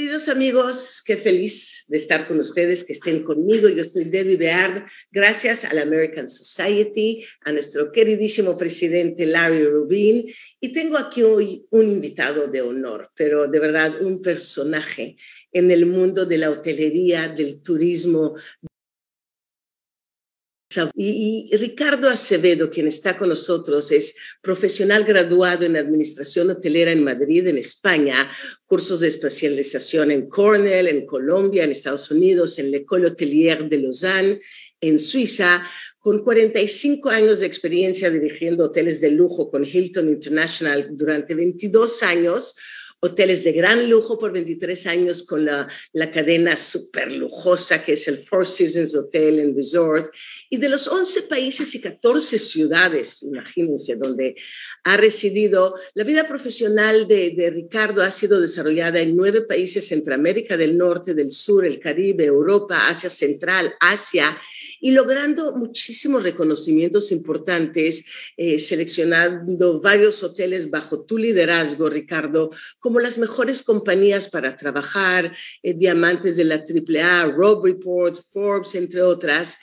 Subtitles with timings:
[0.00, 3.68] Queridos amigos, qué feliz de estar con ustedes, que estén conmigo.
[3.68, 10.32] Yo soy Debbie Beard, gracias a la American Society, a nuestro queridísimo presidente Larry Rubin,
[10.58, 15.16] y tengo aquí hoy un invitado de honor, pero de verdad un personaje
[15.52, 18.36] en el mundo de la hotelería, del turismo,
[20.94, 27.46] y, Ricardo Acevedo, quien está con nosotros, es profesional graduado en Administración Hotelera en Madrid,
[27.48, 28.30] en España,
[28.66, 34.40] cursos de especialización en Cornell, en Colombia, en Estados Unidos, en l'École Hotelière de Lausanne,
[34.80, 35.62] en Suiza,
[35.98, 42.54] con 45 años de experiencia dirigiendo hoteles de lujo con Hilton International durante 22 años,
[43.00, 48.06] hoteles de gran lujo por 23 años con la, la cadena súper lujosa que es
[48.08, 50.14] el Four Seasons Hotel and Resort.
[50.50, 54.34] Y de los 11 países y 14 ciudades, imagínense, donde
[54.84, 60.56] ha residido, la vida profesional de, de Ricardo ha sido desarrollada en nueve países, Centroamérica
[60.56, 64.38] del Norte, del Sur, el Caribe, Europa, Asia Central, Asia
[64.80, 68.04] y logrando muchísimos reconocimientos importantes,
[68.36, 75.74] eh, seleccionando varios hoteles bajo tu liderazgo, Ricardo, como las mejores compañías para trabajar, eh,
[75.74, 79.58] diamantes de la AAA, Rob Report, Forbes, entre otras.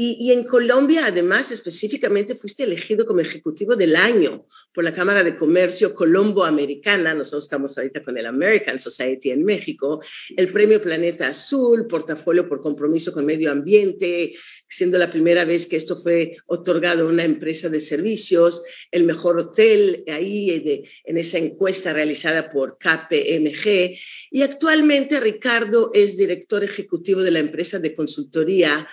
[0.00, 5.34] Y, en Colombia, además, específicamente fuiste elegido como Ejecutivo del Año por la Cámara de
[5.34, 7.14] Comercio Colombo Americana.
[7.14, 10.00] Nosotros estamos ahorita con el American Society en México.
[10.36, 14.34] El Premio Planeta Azul, Portafolio por Compromiso con Medio Ambiente,
[14.68, 18.62] siendo la primera vez que esto fue otorgado a una empresa de servicios.
[18.92, 23.98] El mejor hotel ahí eh, en esa encuesta realizada por KPMG.
[24.30, 28.86] Y actualmente Ricardo es director ejecutivo de la empresa de consultoría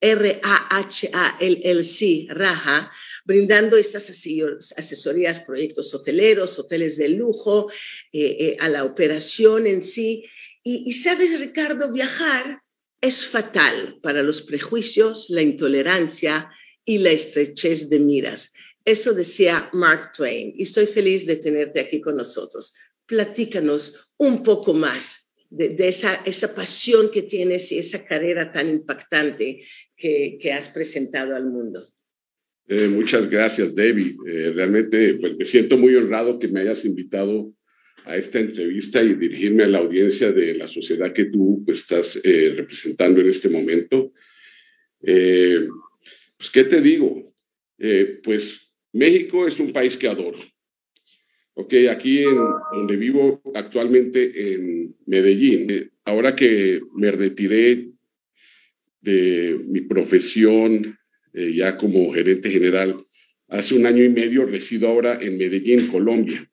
[0.00, 1.38] RAHA
[2.28, 2.90] Raja,
[3.24, 4.10] brindando estas
[4.76, 7.70] asesorías, proyectos hoteleros, hoteles de lujo,
[8.12, 10.24] eh, eh, a la operación en sí.
[10.62, 12.62] Y, y sabes, Ricardo, viajar
[13.00, 16.50] es fatal para los prejuicios, la intolerancia
[16.84, 18.52] y la estrechez de miras.
[18.84, 22.74] Eso decía Mark Twain y estoy feliz de tenerte aquí con nosotros.
[23.06, 29.60] Platícanos un poco más de, esa, esa, pasión que tienes y esa carrera tan impactante
[29.96, 31.88] que, que has presentado al mundo.
[32.68, 34.16] Eh, muchas gracias, David.
[34.26, 37.54] Eh, realmente pues, me siento muy honrado que me hayas invitado
[38.04, 42.20] a esta entrevista y dirigirme a la audiencia de la sociedad que tú pues, estás
[42.22, 44.12] eh, representando en este momento.
[45.00, 47.26] pues, ¿qué te digo?
[48.24, 50.38] pues México es un país que adoro.
[51.60, 52.36] Ok, aquí en
[52.72, 57.88] donde vivo actualmente en Medellín, eh, ahora que me retiré
[59.00, 60.96] de mi profesión
[61.32, 63.04] eh, ya como gerente general,
[63.48, 66.48] hace un año y medio resido ahora en Medellín, Colombia.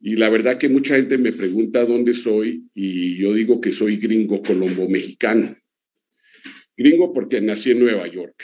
[0.00, 3.98] Y la verdad que mucha gente me pregunta dónde soy y yo digo que soy
[3.98, 5.54] gringo colombo mexicano.
[6.78, 8.42] Gringo porque nací en Nueva York.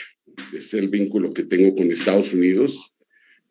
[0.55, 2.90] es el vínculo que tengo con Estados Unidos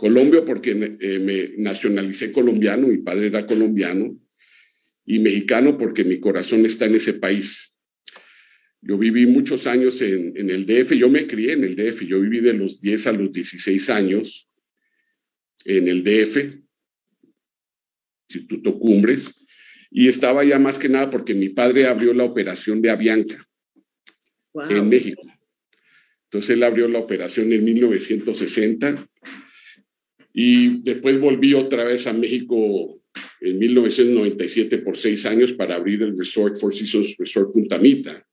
[0.01, 4.19] Colombia porque eh, me nacionalicé colombiano, mi padre era colombiano,
[5.05, 7.75] y mexicano porque mi corazón está en ese país.
[8.81, 12.19] Yo viví muchos años en, en, el DF, yo me crié en el DF, yo
[12.19, 14.49] viví de los 10 a los 16 años
[15.67, 16.57] en el DF,
[18.31, 19.35] Instituto Cumbres,
[19.91, 23.37] y estaba ya más que nada porque mi padre abrió la operación de Avianca
[24.71, 25.21] en México.
[26.25, 29.10] Entonces él abrió la operación en 1960
[30.33, 33.03] y después volví otra vez a México
[33.41, 38.27] en 1997 por seis años para abrir el Resort Four Seasons Resort Punta Mita.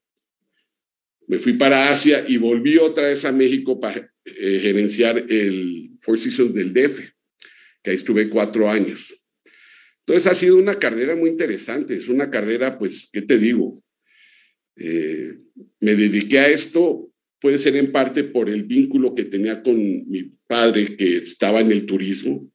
[1.28, 6.18] Me fui para Asia y volví otra vez a México para eh, gerenciar el Four
[6.18, 7.00] Seasons del DF,
[7.84, 9.14] que ahí estuve cuatro años.
[10.06, 13.84] Entonces ha sido una carrera muy interesante, es una carrera, pues, ¿qué te digo?
[14.78, 15.38] Eh,
[15.82, 17.07] me dediqué a esto
[17.40, 19.78] puede ser en parte por el vínculo que tenía con
[20.10, 22.52] mi padre, que estaba en el turismo,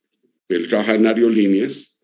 [0.49, 1.99] él trabaja en aerolíneas.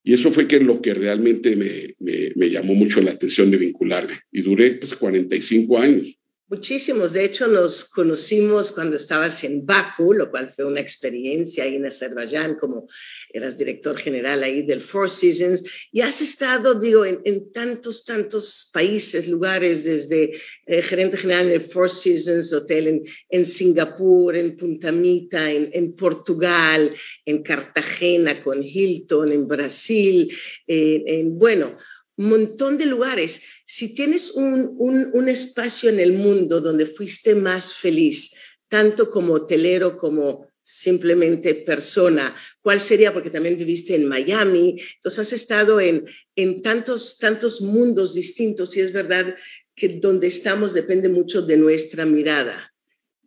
[0.03, 4.19] Y eso fue que lo que realmente me, me, llamó mucho la atención de vincularme.
[4.31, 6.17] Y duré pues 45 años.
[6.53, 7.11] Muchísimos.
[7.11, 11.87] De hecho, nos conocimos cuando estabas en Baku, lo cual fue una experiencia ahí en
[11.87, 12.87] Azerbaiyán, como
[13.31, 15.63] eras director general ahí del Four Seasons.
[15.91, 20.33] Y has estado, digo, en, tantos, tantos países, lugares, desde
[20.67, 25.71] eh, gerente general en el Four Seasons Hotel en, en Singapur, en Punta Mita, en,
[25.73, 26.93] en, Portugal,
[27.25, 30.31] en Cartagena con Hilton, en Brasil,
[30.67, 31.79] eh, en, bueno,
[32.17, 33.43] montón de lugares.
[33.65, 38.33] Si tienes un, un, espacio en el mundo donde fuiste más feliz,
[38.67, 43.13] tanto como hotelero como simplemente persona, ¿cuál sería?
[43.13, 46.05] Porque también viviste en Miami, entonces has estado en,
[46.35, 49.35] en tantos, tantos mundos distintos y es verdad
[49.75, 52.73] que donde estamos depende mucho de nuestra mirada.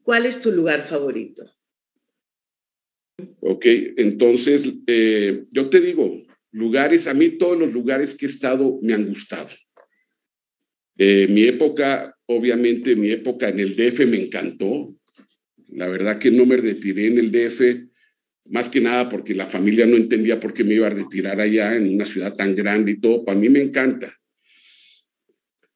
[0.02, 1.44] ¿Cuál es tu lugar favorito?
[3.40, 3.64] Ok,
[3.96, 8.94] entonces eh, yo te digo, lugares, a mí todos los lugares que he estado me
[8.94, 9.48] han gustado.
[10.98, 14.94] Eh, mi época, obviamente mi época en el DF me encantó.
[15.68, 17.88] La verdad que no me retiré en el DF,
[18.46, 21.74] más que nada porque la familia no entendía por qué me iba a retirar allá
[21.76, 23.24] en una ciudad tan grande y todo.
[23.24, 24.16] Para mí me encanta.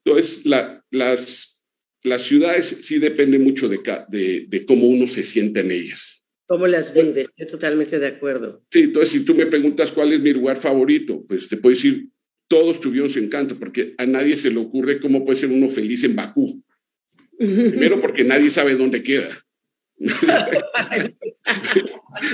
[0.05, 1.63] Entonces, las,
[2.03, 6.20] las ciudades sí dependen mucho de, de, de cómo uno se sienta en ellas.
[6.51, 7.29] ¿Cómo las vives?
[7.37, 8.65] Estoy totalmente de acuerdo.
[8.73, 12.09] Sí, entonces si tú me preguntas cuál es mi lugar favorito, pues te puedo decir,
[12.49, 16.03] todos tuvieron su encanto, porque a nadie se le ocurre cómo puede ser uno feliz
[16.03, 16.61] en Bakú.
[17.39, 19.29] Primero porque nadie sabe dónde queda.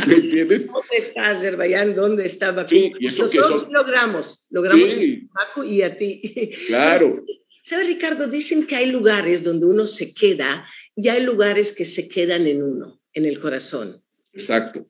[0.07, 0.67] ¿Me entiendes?
[0.67, 1.95] ¿Dónde está Azerbaiyán?
[1.95, 2.71] ¿Dónde está Bakú?
[2.71, 5.29] Sí, Nosotros logramos, logramos sí.
[5.31, 6.53] Bakú y a ti.
[6.69, 7.23] Claro.
[7.65, 8.29] ¿Sabes, Ricardo?
[8.29, 12.63] Dicen que hay lugares donde uno se queda y hay lugares que se quedan en
[12.63, 14.03] uno, en el corazón.
[14.37, 14.89] Exacto.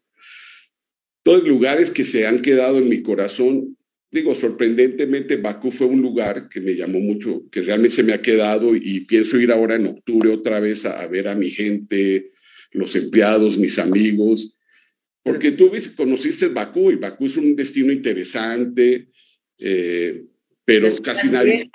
[1.23, 3.77] Todos lugares que se han quedado en mi corazón,
[4.11, 8.23] digo, sorprendentemente, Bakú fue un lugar que me llamó mucho, que realmente se me ha
[8.23, 12.31] quedado y pienso ir ahora en octubre otra vez a, ver a mi gente,
[12.73, 14.59] los empleados, mis amigos,
[15.23, 19.09] porque tú conociste Bakú y Bakú es un destino interesante,
[19.59, 20.25] eh,
[20.65, 21.71] pero casi nadie...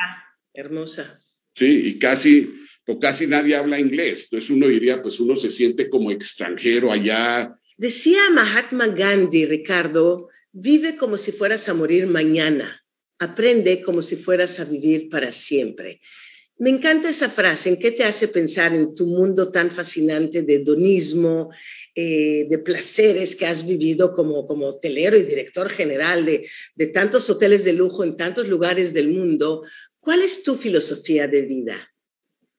[0.54, 1.20] Hermosa.
[1.56, 2.50] Sí, y casi
[2.88, 4.24] o casi nadie habla inglés.
[4.24, 10.98] Entonces uno diría, pues uno se siente como extranjero allá, Decía Mahatma Gandhi, Ricardo, vive
[10.98, 12.86] como si fueras a morir mañana,
[13.18, 16.00] aprende como si fueras a vivir para siempre.
[16.60, 20.58] Me encanta esa frase, ¿en qué te hace pensar en tu mundo tan fascinante de
[20.58, 21.50] hedonismo,
[21.96, 27.28] eh, de placeres que has vivido como, como hotelero y director general de, de tantos
[27.32, 29.64] hoteles de lujo en tantos lugares del mundo?
[30.00, 31.92] ¿Cuál es tu filosofía de vida?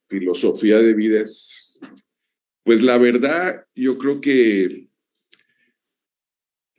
[0.09, 1.79] Filosofía de vida es,
[2.65, 4.91] pues la verdad, yo creo que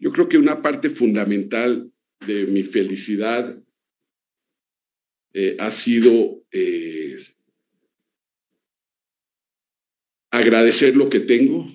[0.04, 1.90] yo creo que una parte fundamental
[2.28, 3.58] de mi felicidad
[5.32, 7.26] eh, ha sido eh,
[10.30, 11.66] agradecer lo que tengo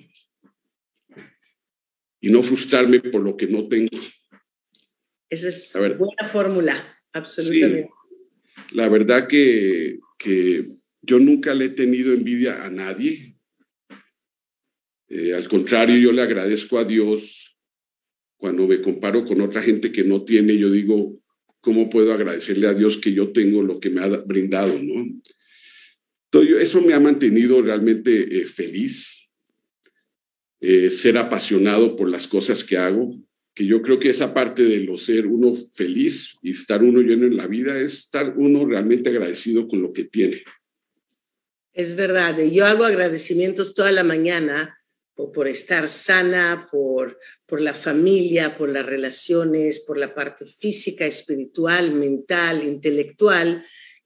[2.21, 3.97] y no frustrarme por lo que no tengo.
[5.27, 7.89] Esa es una buena fórmula, absolutamente.
[8.73, 10.69] la verdad que, que,
[11.01, 13.35] yo nunca le he tenido envidia a nadie.
[15.07, 17.48] Eh, al contrario, yo le agradezco a Dios
[18.39, 21.19] cuando me comparo con otra gente que no tiene, yo digo,
[21.59, 24.81] ¿cómo puedo agradecerle a Dios que yo tengo lo que me ha brindado?
[24.81, 25.05] ¿no?
[26.31, 29.27] Entonces, eso me ha mantenido realmente eh, feliz,
[30.61, 33.13] eh, ser apasionado por las cosas que hago,
[33.53, 37.27] que yo creo que esa parte de lo ser uno feliz y estar uno lleno
[37.27, 40.43] en la vida es estar uno realmente agradecido con lo que tiene.
[41.73, 44.78] Es verdad, yo hago agradecimientos toda la mañana
[45.27, 51.91] por estar sana, por, por la familia, por las relaciones, por la parte física, espiritual,
[51.91, 53.63] mental, intelectual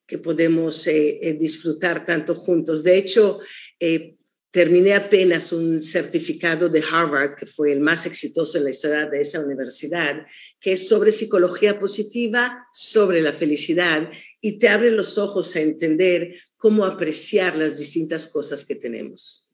[0.07, 2.83] que podemos eh, eh, disfrutar tanto juntos.
[2.83, 3.39] De hecho,
[3.79, 4.15] eh,
[4.51, 9.21] terminé apenas un certificado de Harvard, que fue el más exitoso en la historia de
[9.21, 10.25] esa universidad,
[10.59, 16.35] que es sobre psicología positiva, sobre la felicidad, y te abre los ojos a entender
[16.57, 19.51] cómo apreciar las distintas cosas que tenemos.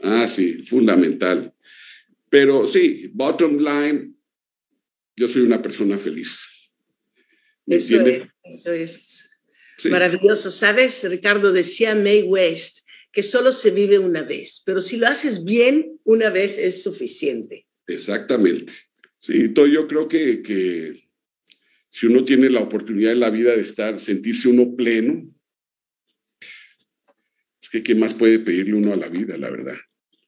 [0.00, 1.52] Ah, sí, fundamental.
[2.28, 4.12] Pero sí, bottom line,
[5.16, 6.40] yo soy una persona feliz.
[7.66, 9.28] Eso es, eso es
[9.90, 10.50] maravilloso.
[10.50, 11.08] ¿Sabes?
[11.08, 15.98] Ricardo decía May West que solo se vive una vez, pero si lo haces bien,
[16.04, 17.66] una vez es suficiente.
[17.86, 18.74] Exactamente.
[19.18, 21.08] Sí, yo creo que, que
[21.88, 25.34] si uno tiene la oportunidad en la vida de estar, sentirse uno pleno,
[27.66, 29.74] es que qué más puede pedirle uno a la vida, la verdad.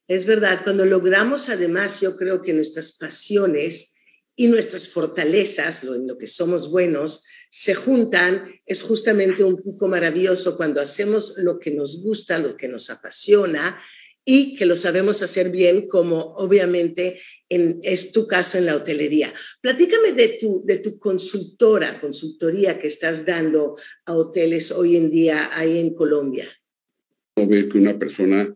[0.08, 3.94] Es verdad, cuando logramos además, yo creo que nuestras pasiones
[4.34, 9.86] y nuestras fortalezas, lo, en lo que somos buenos, se juntan, es justamente un pico
[9.86, 13.78] maravilloso cuando hacemos lo que nos gusta, lo que nos apasiona
[14.24, 19.32] y que lo sabemos hacer bien, como obviamente en, es tu caso en la hotelería.
[19.60, 23.76] Platícame de tu, de tu consultora, consultoría que estás dando
[24.06, 26.48] a hoteles hoy en día ahí en Colombia.
[27.46, 28.54] Ver que una persona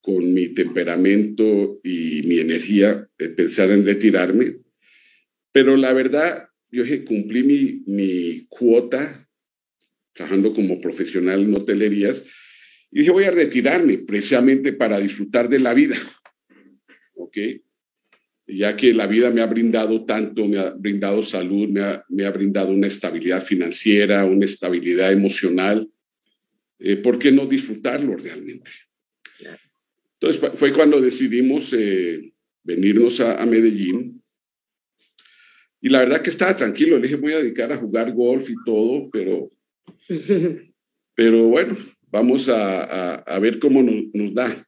[0.00, 4.58] con mi temperamento y mi energía de pensar en retirarme,
[5.52, 9.28] pero la verdad yo dije, cumplí mi, mi cuota
[10.12, 12.22] trabajando como profesional en hotelerías
[12.90, 15.96] y dije, voy a retirarme precisamente para disfrutar de la vida.
[17.14, 17.36] ¿Ok?
[18.46, 22.24] Ya que la vida me ha brindado tanto, me ha brindado salud, me ha, me
[22.24, 25.90] ha brindado una estabilidad financiera, una estabilidad emocional,
[26.78, 28.70] eh, ¿por qué no disfrutarlo realmente?
[30.20, 32.32] Entonces fue cuando decidimos eh,
[32.64, 34.20] venirnos a, a Medellín
[35.80, 38.56] y la verdad que estaba tranquilo, le dije, voy a dedicar a jugar golf y
[38.64, 39.50] todo, pero,
[41.14, 41.76] pero bueno,
[42.10, 44.66] vamos a, a, ver cómo nos, nos, da.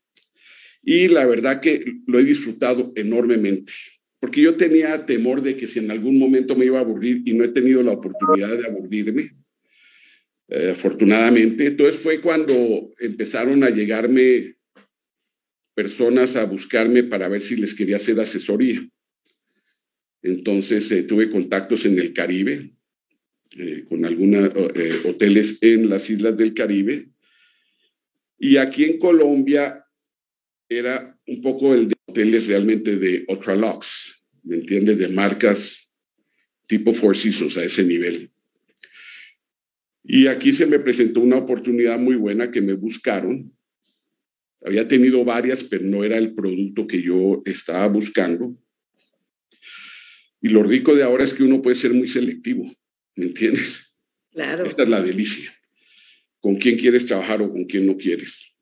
[0.83, 3.73] Y la verdad que lo he disfrutado enormemente,
[4.21, 7.35] porque yo tenía temor de que si en algún momento me iba a aburrir y
[7.35, 9.31] no he tenido la oportunidad de aburrirme,
[10.51, 11.67] eh, afortunadamente.
[11.67, 14.57] Entonces fue cuando empezaron a llegarme
[15.75, 18.87] personas a buscarme para ver si les quería hacer asesoría.
[20.23, 22.73] Entonces eh, tuve contactos en el Caribe,
[23.57, 27.09] eh, con algunos eh, hoteles en las islas del Caribe.
[28.39, 29.85] Y aquí en Colombia
[30.69, 34.99] era un poco el de hoteles realmente de Ultralux, ¿me entiendes?
[34.99, 35.91] De marcas
[36.67, 38.31] tipo Four Seasons a ese nivel.
[40.03, 43.53] Y aquí se me presentó una oportunidad muy buena que me buscaron.
[44.63, 48.57] Había tenido varias, pero no era el producto que yo estaba buscando.
[50.43, 52.71] Y lo rico de ahora es que uno puede ser muy selectivo,
[53.15, 53.95] ¿me entiendes?
[54.33, 54.65] Claro.
[54.65, 55.55] Esta es la delicia.
[56.41, 58.55] Con quién quieres trabajar o con quién no quieres.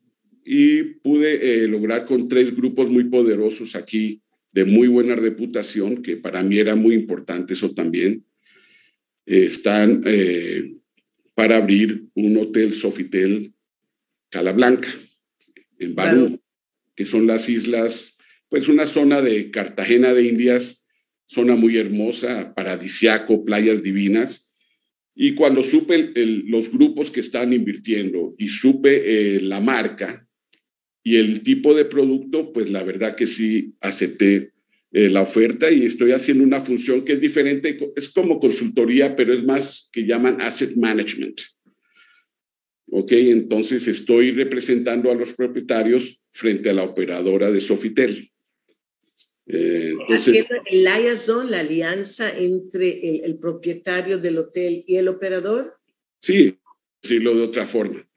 [0.44, 6.16] Y pude eh, lograr con tres grupos muy poderosos aquí, de muy buena reputación, que
[6.16, 8.24] para mí era muy importante eso también.
[9.26, 10.78] están eh,
[11.38, 13.54] para abrir un hotel Sofitel
[14.28, 14.88] Calablanca,
[15.78, 16.40] en Barú,
[16.96, 18.18] que son las islas,
[18.48, 20.88] pues una zona de Cartagena de Indias
[21.28, 24.52] zona muy hermosa, paradisiaco, playas divinas.
[25.14, 30.26] Y cuando supe los grupos que están invirtiendo y supe eh, la marca
[31.04, 34.54] y el tipo de producto, pues la verdad que sí acepté
[34.90, 39.34] eh, la oferta y estoy haciendo una función que es diferente, es como consultoría, pero
[39.34, 41.40] es más que llaman asset management.
[42.90, 48.30] Ok, entonces estoy representando a los propietarios frente a la operadora de Sofitel.
[49.46, 55.74] Eh, Haciendo el liaison, la alianza entre el, propietario del hotel y el operador.
[56.18, 56.56] Sí,
[57.02, 58.08] decirlo de otra forma.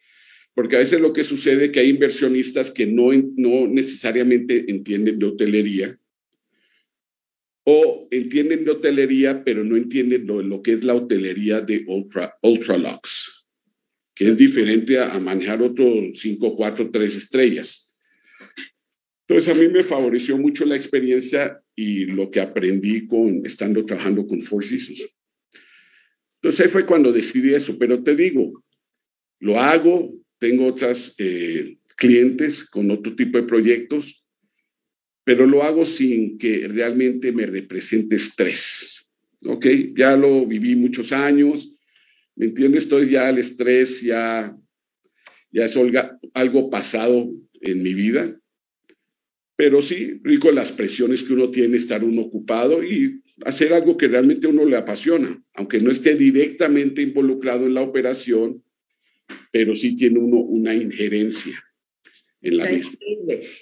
[0.54, 5.20] Porque a veces lo que sucede es que hay inversionistas que no, no necesariamente entienden
[5.20, 6.01] de hotelería
[7.64, 13.48] o entienden de hotelería, pero no entienden lo, que es la hotelería de Ultra, Ultralux,
[14.16, 17.88] que es diferente a, a manejar otros 5, 4, 3 estrellas.
[19.28, 24.26] Entonces a mí me favoreció mucho la experiencia y lo que aprendí con estando trabajando
[24.28, 25.08] con Four Seasons.
[26.42, 28.64] Entonces ahí fue cuando decidí eso, pero te digo,
[29.40, 34.21] lo hago, tengo otras eh, clientes con otro tipo de proyectos,
[35.24, 39.08] pero lo hago sin que realmente me represente estrés.
[39.46, 39.66] ¿Ok?
[39.96, 41.78] Ya lo viví muchos años,
[42.36, 42.84] ¿me entiendes?
[42.84, 44.56] Entonces ya el estrés ya,
[45.52, 45.76] ya es
[46.34, 47.30] algo pasado
[47.62, 48.42] en mi vida
[49.62, 54.08] pero sí, rico las presiones que uno tiene, estar uno ocupado y hacer algo que
[54.08, 58.64] realmente uno le apasiona, aunque no esté directamente involucrado en la operación,
[59.52, 61.64] pero sí tiene uno una injerencia.
[62.42, 62.98] En la misma.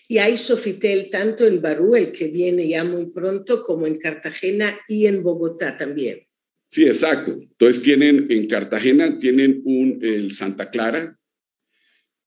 [0.07, 4.79] Y hay Sofitel tanto en Barú, el que viene ya muy pronto, como en Cartagena
[4.87, 6.25] y en Bogotá también.
[6.69, 7.35] Sí, exacto.
[7.39, 11.17] Entonces tienen en Cartagena tienen un el Santa Clara,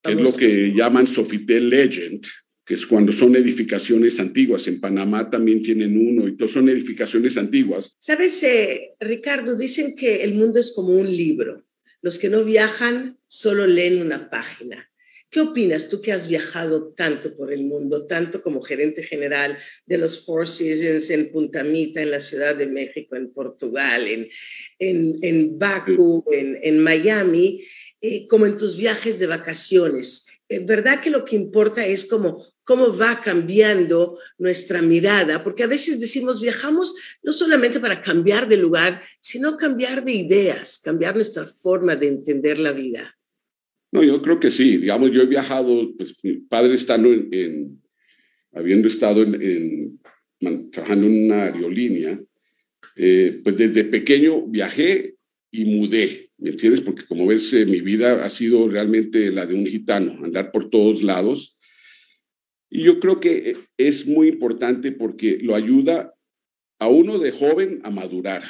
[0.02, 2.26] que es lo que llaman Sofitel Legend,
[2.64, 4.66] que es cuando son edificaciones antiguas.
[4.66, 7.96] En Panamá también tienen uno y todos son edificaciones antiguas.
[8.00, 11.64] Sabes, eh, Ricardo, dicen que el mundo es como un libro.
[12.00, 14.91] Los que no viajan solo leen una página.
[15.32, 19.96] ¿Qué opinas tú que has viajado tanto por el mundo, tanto como gerente general de
[19.96, 24.28] los Four Seasons en Punta Mita, en la Ciudad de México, en Portugal, en,
[24.78, 27.64] en, en Baku, en, en Miami,
[28.02, 30.26] eh, como en tus viajes de vacaciones?
[30.50, 35.66] Eh, ¿Verdad que lo que importa es como cómo va cambiando nuestra mirada, porque a
[35.66, 41.46] veces decimos viajamos no solamente para cambiar de lugar, sino cambiar de ideas, cambiar nuestra
[41.46, 43.16] forma de entender la vida.
[43.92, 44.78] No, yo creo que sí.
[44.78, 47.80] Digamos, yo he viajado, pues mi padre estando en,
[48.52, 50.00] habiendo estado en,
[50.72, 52.20] trabajando en una aerolínea,
[52.96, 55.16] eh, pues desde pequeño viajé
[55.50, 56.80] y mudé, ¿me entiendes?
[56.80, 60.70] Porque como ves, eh, mi vida ha sido realmente la de un gitano, andar por
[60.70, 61.58] todos lados.
[62.70, 66.14] Y yo creo que es muy importante porque lo ayuda
[66.78, 68.42] a uno de joven a madurar.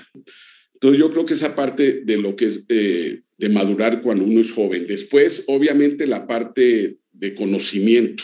[0.74, 4.40] Entonces yo creo que esa parte de lo que es eh, de madurar cuando uno
[4.40, 4.86] es joven.
[4.86, 8.22] Después, obviamente, la parte de conocimiento,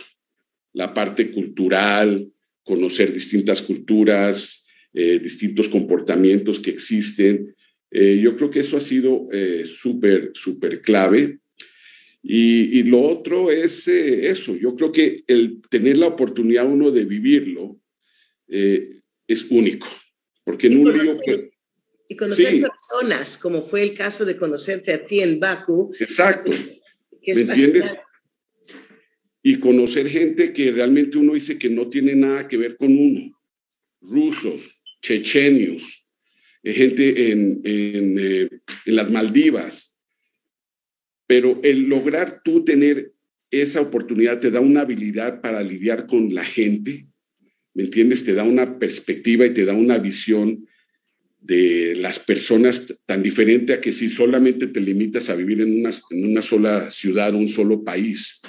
[0.73, 2.31] la parte cultural,
[2.63, 7.53] conocer distintas culturas, eh, distintos comportamientos que existen.
[7.91, 11.41] Eh, yo creo que eso ha sido eh, súper, súper clave.
[12.23, 14.55] Y, lo otro es eso.
[14.55, 17.81] Yo creo que el tener la oportunidad uno de vivirlo
[18.47, 19.89] es único.
[20.45, 20.95] Porque en un
[21.25, 21.51] que
[22.09, 25.93] y conocer personas, como fue el caso de conocerte a ti en Baku.
[26.01, 26.51] Exacto.
[27.23, 27.47] Que es
[29.43, 33.39] y conocer gente que realmente uno dice que no tiene nada que ver con uno.
[34.01, 36.07] Rusos, chechenios,
[36.63, 38.49] eh, gente en, en, eh,
[38.85, 39.97] en las Maldivas.
[41.27, 43.13] Pero el lograr tú tener
[43.51, 47.07] esa oportunidad te da una habilidad para lidiar con la gente,
[47.75, 48.25] ¿me entiendes?
[48.25, 50.68] Te da una perspectiva y te da una visión
[51.41, 55.91] de las personas tan diferente a que si solamente te limitas a vivir en una,
[56.11, 58.41] en una sola ciudad, un solo país.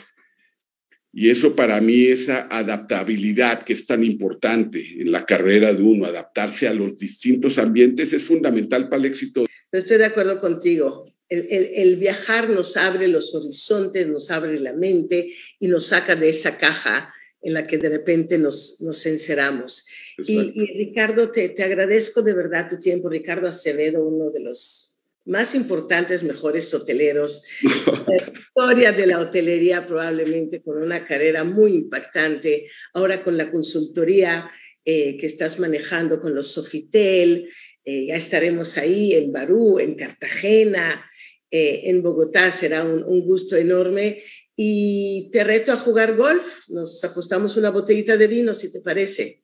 [1.12, 6.06] Y eso para mí, esa adaptabilidad que es tan importante en la carrera de uno,
[6.06, 9.45] adaptarse a los distintos ambientes, es fundamental para el éxito.
[9.71, 11.06] Estoy de acuerdo contigo.
[11.28, 16.30] El, el, viajar nos abre los horizontes, nos abre la mente y nos saca de
[16.30, 19.86] esa caja en la que de repente nos, nos encerramos.
[20.17, 23.10] Y, Ricardo, te, te, agradezco de verdad tu tiempo.
[23.10, 24.89] Ricardo Acevedo, uno de los
[25.25, 31.75] más importantes, mejores hoteleros de la historia de la hotelería, probablemente con una carrera muy
[31.75, 32.67] impactante.
[32.93, 34.49] Ahora con la consultoría
[34.84, 37.49] eh, que estás manejando con los Sofitel,
[37.86, 41.06] eh, ya estaremos ahí en Barú, en Cartagena,
[41.49, 42.52] eh, en Bogotá.
[42.52, 44.23] Será un, un gusto enorme
[44.62, 46.67] y te reto a jugar golf.
[46.67, 49.41] Nos ajustamos una botellita de vino, si te parece.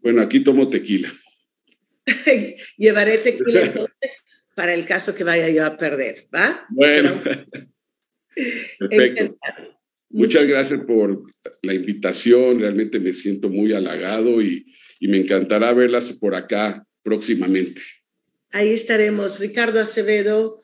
[0.00, 1.10] Bueno, aquí tomo tequila.
[2.76, 4.18] Llevaré tequila entonces
[4.54, 6.66] para el caso que vaya yo a perder, ¿va?
[6.68, 7.14] Bueno,
[8.78, 9.38] perfecto.
[10.10, 11.22] Muchas gracias por
[11.62, 14.66] la invitación, realmente me siento muy halagado y,
[15.00, 17.80] y me encantará verlas por acá próximamente.
[18.50, 19.40] Ahí estaremos.
[19.40, 20.60] Ricardo Acevedo,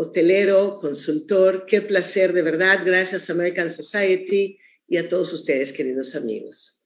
[0.00, 1.66] hotelero, consultor.
[1.66, 2.80] Qué placer, de verdad.
[2.84, 4.58] Gracias American Society
[4.88, 6.79] y a todos ustedes, queridos amigos.